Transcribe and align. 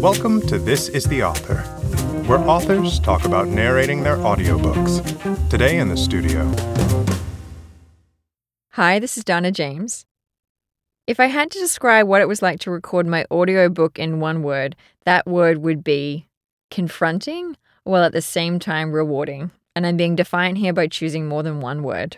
Welcome 0.00 0.40
to 0.46 0.58
This 0.58 0.88
is 0.88 1.04
the 1.04 1.22
Author, 1.22 1.58
where 2.26 2.38
authors 2.38 2.98
talk 3.00 3.26
about 3.26 3.48
narrating 3.48 4.02
their 4.02 4.16
audiobooks. 4.16 5.50
Today 5.50 5.76
in 5.76 5.90
the 5.90 5.96
studio, 5.98 6.50
Hi, 8.70 8.98
this 8.98 9.18
is 9.18 9.24
Dana 9.24 9.52
James. 9.52 10.06
If 11.06 11.20
I 11.20 11.26
had 11.26 11.50
to 11.50 11.58
describe 11.58 12.06
what 12.06 12.22
it 12.22 12.28
was 12.28 12.40
like 12.40 12.60
to 12.60 12.70
record 12.70 13.06
my 13.06 13.26
audiobook 13.30 13.98
in 13.98 14.20
one 14.20 14.42
word, 14.42 14.74
that 15.04 15.26
word 15.26 15.58
would 15.58 15.84
be 15.84 16.26
confronting 16.70 17.58
while 17.84 18.02
at 18.02 18.12
the 18.12 18.22
same 18.22 18.58
time 18.58 18.92
rewarding. 18.92 19.50
And 19.76 19.86
I'm 19.86 19.98
being 19.98 20.16
defiant 20.16 20.56
here 20.56 20.72
by 20.72 20.86
choosing 20.86 21.28
more 21.28 21.42
than 21.42 21.60
one 21.60 21.82
word. 21.82 22.16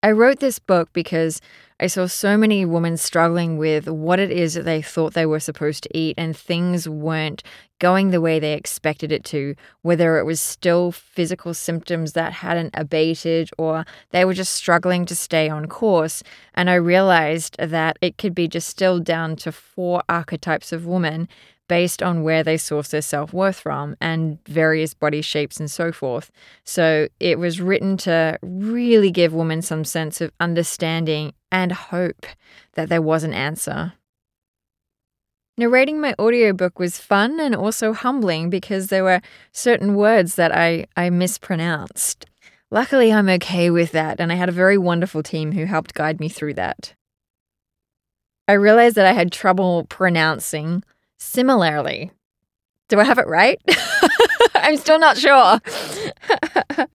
I 0.00 0.12
wrote 0.12 0.38
this 0.38 0.60
book 0.60 0.92
because 0.92 1.40
I 1.80 1.88
saw 1.88 2.06
so 2.06 2.36
many 2.36 2.64
women 2.64 2.96
struggling 2.96 3.58
with 3.58 3.88
what 3.88 4.20
it 4.20 4.30
is 4.30 4.54
that 4.54 4.64
they 4.64 4.80
thought 4.80 5.14
they 5.14 5.26
were 5.26 5.40
supposed 5.40 5.82
to 5.84 5.96
eat, 5.96 6.14
and 6.16 6.36
things 6.36 6.88
weren't 6.88 7.42
going 7.80 8.10
the 8.10 8.20
way 8.20 8.38
they 8.38 8.52
expected 8.52 9.10
it 9.10 9.24
to, 9.24 9.56
whether 9.82 10.18
it 10.18 10.24
was 10.24 10.40
still 10.40 10.92
physical 10.92 11.52
symptoms 11.52 12.12
that 12.12 12.32
hadn't 12.32 12.70
abated 12.74 13.50
or 13.58 13.84
they 14.10 14.24
were 14.24 14.34
just 14.34 14.54
struggling 14.54 15.04
to 15.06 15.16
stay 15.16 15.48
on 15.48 15.66
course. 15.66 16.22
And 16.54 16.70
I 16.70 16.74
realized 16.74 17.56
that 17.58 17.98
it 18.00 18.18
could 18.18 18.36
be 18.36 18.46
distilled 18.46 19.04
down 19.04 19.34
to 19.36 19.52
four 19.52 20.02
archetypes 20.08 20.72
of 20.72 20.86
women 20.86 21.28
based 21.68 22.02
on 22.02 22.22
where 22.22 22.42
they 22.42 22.56
source 22.56 22.88
their 22.88 23.02
self 23.02 23.32
worth 23.32 23.60
from 23.60 23.96
and 24.00 24.38
various 24.46 24.94
body 24.94 25.22
shapes 25.22 25.60
and 25.60 25.70
so 25.70 25.92
forth. 25.92 26.30
So 26.64 27.08
it 27.20 27.38
was 27.38 27.60
written 27.60 27.96
to 27.98 28.38
really 28.42 29.10
give 29.10 29.32
women 29.32 29.62
some 29.62 29.84
sense 29.84 30.20
of 30.20 30.32
understanding 30.40 31.34
and 31.52 31.72
hope 31.72 32.26
that 32.74 32.88
there 32.88 33.02
was 33.02 33.22
an 33.24 33.34
answer. 33.34 33.92
Narrating 35.56 36.00
my 36.00 36.14
audiobook 36.20 36.78
was 36.78 36.98
fun 36.98 37.40
and 37.40 37.54
also 37.54 37.92
humbling 37.92 38.48
because 38.48 38.86
there 38.86 39.02
were 39.02 39.20
certain 39.52 39.94
words 39.94 40.36
that 40.36 40.54
I, 40.54 40.86
I 40.96 41.10
mispronounced. 41.10 42.26
Luckily, 42.70 43.12
I'm 43.12 43.28
okay 43.30 43.70
with 43.70 43.92
that, 43.92 44.20
and 44.20 44.30
I 44.30 44.36
had 44.36 44.48
a 44.48 44.52
very 44.52 44.78
wonderful 44.78 45.22
team 45.22 45.52
who 45.52 45.64
helped 45.64 45.94
guide 45.94 46.20
me 46.20 46.28
through 46.28 46.54
that. 46.54 46.94
I 48.46 48.52
realized 48.52 48.94
that 48.96 49.06
I 49.06 49.14
had 49.14 49.32
trouble 49.32 49.84
pronouncing 49.88 50.84
similarly. 51.18 52.10
Do 52.88 52.98
I 53.00 53.04
have 53.04 53.18
it 53.18 53.26
right? 53.26 53.60
I'm 54.54 54.76
still 54.76 54.98
not 54.98 55.18
sure. 55.18 55.60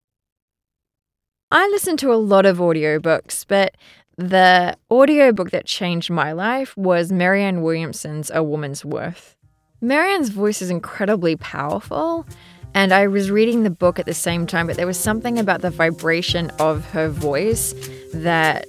I 1.51 1.67
listen 1.67 1.97
to 1.97 2.11
a 2.11 2.15
lot 2.15 2.47
of 2.47 2.57
audiobooks, 2.57 3.45
but 3.47 3.75
the 4.17 4.75
audiobook 4.89 5.51
that 5.51 5.65
changed 5.65 6.09
my 6.09 6.31
life 6.31 6.75
was 6.75 7.11
Marianne 7.11 7.61
Williamson's 7.61 8.31
A 8.33 8.41
Woman's 8.41 8.83
Worth. 8.83 9.35
Marianne's 9.81 10.29
voice 10.29 10.61
is 10.61 10.69
incredibly 10.69 11.35
powerful, 11.35 12.25
and 12.73 12.91
I 12.93 13.07
was 13.07 13.29
reading 13.29 13.63
the 13.63 13.69
book 13.69 13.99
at 13.99 14.05
the 14.05 14.13
same 14.13 14.47
time, 14.47 14.65
but 14.65 14.77
there 14.77 14.87
was 14.87 14.97
something 14.97 15.37
about 15.37 15.61
the 15.61 15.69
vibration 15.69 16.49
of 16.59 16.85
her 16.91 17.09
voice 17.09 17.75
that 18.13 18.65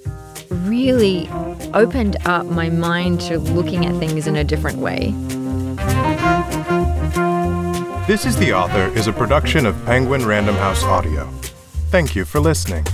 really 0.51 1.27
opened 1.75 2.17
up 2.27 2.47
my 2.47 2.71
mind 2.71 3.21
to 3.23 3.39
looking 3.39 3.85
at 3.85 3.99
things 3.99 4.27
in 4.27 4.37
a 4.37 4.45
different 4.45 4.79
way. 4.79 5.13
This 8.07 8.25
is 8.27 8.37
the 8.37 8.53
Author 8.53 8.97
is 8.97 9.07
a 9.07 9.13
production 9.13 9.67
of 9.67 9.85
Penguin 9.85 10.27
Random 10.27 10.55
House 10.57 10.83
Audio. 10.85 11.27
Thank 11.91 12.15
you 12.15 12.25
for 12.25 12.41
listening. 12.41 12.85